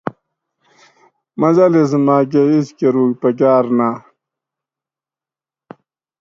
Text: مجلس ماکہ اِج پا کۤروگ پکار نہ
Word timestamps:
مجلس 1.39 1.91
ماکہ 2.05 2.41
اِج 2.51 2.67
پا 2.69 2.77
کۤروگ 2.77 3.11
پکار 3.21 3.65
نہ 3.77 3.89